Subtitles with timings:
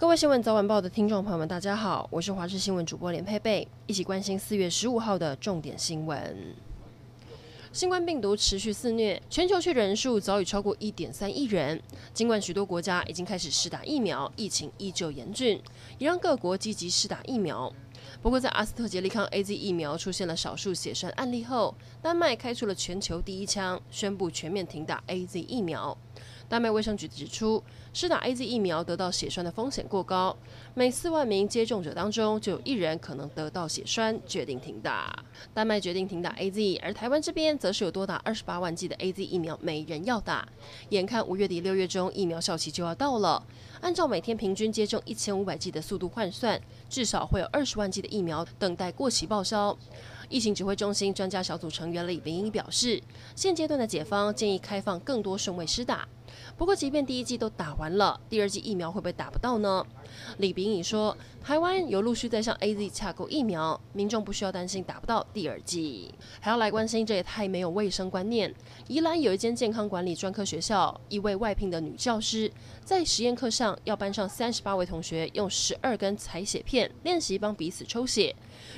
[0.00, 6.56] 各位新闻早晚报的听众朋友们，大家好，我是华视新闻主播连佩佩，一起关心四月十五号的重点新闻。
[7.70, 11.78] 新冠病毒持续肆虐，全球确诊人数早已超过一点三亿人。
[12.14, 15.60] 尽管许多国家已经开始试打疫苗，疫情依旧严峻，
[15.98, 17.70] 也让各国积极试打疫苗。
[18.22, 25.96] 不过，在阿斯特捷利康 AZ 疫苗出现了少数血栓案例后，丹麦开出了全球第一枪，宣布全面停打 AZ 疫苗。
[26.50, 30.36] 丹麦卫生局指出，施打 AZ 疫苗得到血栓的风险过高，
[30.74, 35.16] 每四万名接种者当中就有一人可能得到血栓，决定停打。
[35.54, 40.44] 丹麦决定停打 AZ，而台湾这边则是有多达二十八万剂的 AZ 疫苗没人要打。
[40.88, 43.40] 眼看五月底六月中疫苗效期就要到了，
[43.80, 49.78] 按照每天平均接种一千五百剂的速度换算，至少会有二十万剂的疫苗等待过期报销。
[50.28, 53.00] 疫情指挥中心专家小组成员李秉颖表示，
[53.36, 56.08] 现阶段的解方建议开放更多顺位施打。
[56.56, 59.86] 不过，即便第一剂都打完了，第二剂疫苗会不会打不到呢？
[60.38, 66.12] 李秉颖说，台湾有陆续在向 AZ 洽购疫苗，民众不需要担心打不到第二剂。
[66.40, 68.52] 还要来关心，这也太没有卫生观念。
[68.88, 72.50] 宜兰有一间健康管理专科学校，一位外聘的女教师
[72.84, 78.34] 在实验课上要班上三十八位同学用十二根采血片练习帮彼此抽血，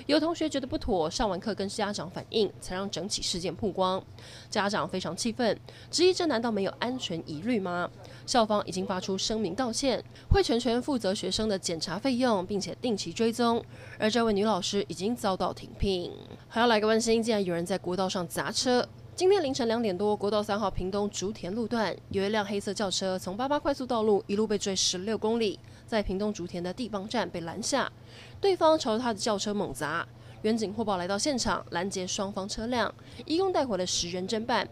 [0.06, 4.02] 有同学觉得不妥，上完课跟家长反映，才让整起事件曝光。
[4.50, 5.58] 家长非常气愤，
[5.90, 7.90] 质疑这难道没有安全疑虑吗？
[8.26, 13.62] 校方已经发出声明道歉，会全权负责学生的检查费用，并且定期追踪。
[13.98, 16.10] 而这位女老师已经遭到停聘。
[16.48, 18.88] 还要来个温馨，竟然有人在国道上砸车。
[19.14, 27.92] 今天凌晨两点多，国道三号屏东竹田路段，有一辆黑色轿车从八八快速道路一路被追十六公里，在屏东竹田的地方站被拦下，
[28.40, 30.06] 对方朝着他的轿车猛砸。
[30.42, 32.92] 远警获报来到现场，拦截双方车辆，
[33.26, 34.66] 一共带回了十人侦办。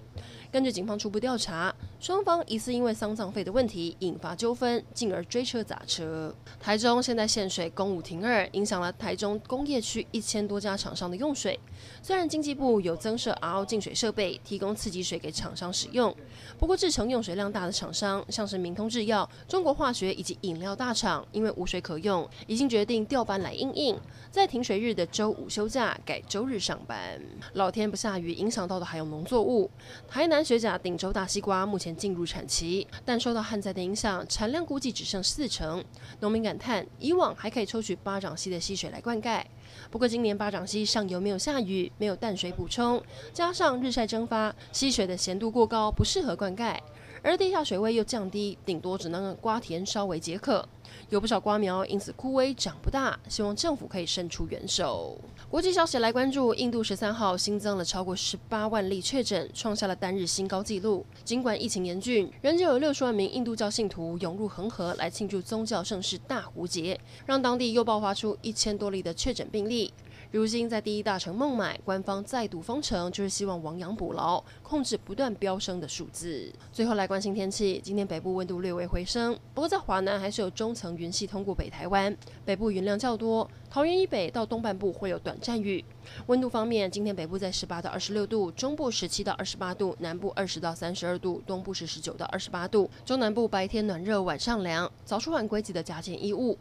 [0.50, 6.34] 根据警方初步调查，双方疑似因为丧葬费的问题引发纠纷，进而追车砸车。
[6.58, 11.60] 台中现在限水，供五停二，影响了台中工业区一千多家厂商的用水。
[12.02, 16.14] 虽然经济部有增设 RO 净水设备，提供次级水给厂商使用，
[16.58, 23.94] 不过制成用水量大的厂商，像是明通制药、中国化学以及饮料大厂，因为无水可用，已经决定调班来应应，
[24.30, 27.20] 在停水日的周五休假，改周日上班。
[27.52, 29.70] 老天不下雨，影响到的还有农作物，
[30.08, 30.40] 台南。
[30.42, 35.84] 学甲顶洲大西瓜目前进入产期，但受到旱灾的影响，产量估计只剩四成。
[36.20, 39.42] 农民感叹，以往还可以抽取巴掌溪的溪水来灌溉，
[39.90, 43.02] 不过今年巴掌溪上游没有下雨，没有淡水补充，
[43.33, 46.77] 加上日晒蒸发，溪水的咸度过高，不适合灌溉。
[47.23, 50.67] 而地下水位又降低，顶多只能瓜田稍微解渴，
[51.11, 53.19] 有不少瓜苗因此枯萎长不大。
[53.29, 55.19] 希望政府可以伸出援手。
[55.51, 61.05] 国际消息来关注，印度十三号新增了超过十八万例确诊，创下了单日新高纪录。
[61.25, 69.92] 尽管疫情严峻，仍旧有六十万名印度教信徒涌入恒河来庆祝宗教盛事大壶节，让当地又爆发出一千多例的确诊病例。
[70.33, 76.48] 如今，在第一大城孟买，官方再度封城，就是希望亡羊补牢，控制不断飙升的数字。
[76.70, 85.85] 最后来关心天气，今天北部温度略微回升，不过在华南还是有中层云系通过北台湾，北部云量较多，桃园以北到东半部会有短暂雨。
[86.27, 92.89] 温度方面，今天北部在十八到二十六度，中部十七到二十八度，南部二十到三十二度，东部是十九到二十八度。
[93.05, 96.57] 中南部白天暖热，晚上凉，早出晚归记得加件衣物。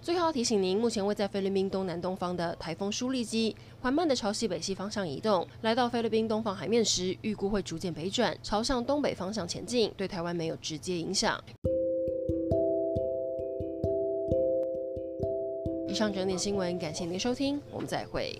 [0.00, 11.42] 最后要提醒您，目前位在菲律宾东南东方的台风舒利基缓慢的朝西北西方向移动，来到菲律宾东方海面时，预估会逐渐北转，朝向东北方向前进，对台湾没有直接影响。
[15.88, 18.36] 以上整点新闻，感谢您收听，我们再会。